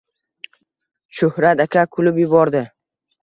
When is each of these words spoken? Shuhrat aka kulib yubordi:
Shuhrat 1.19 1.61
aka 1.65 1.83
kulib 1.97 2.19
yubordi: 2.25 2.63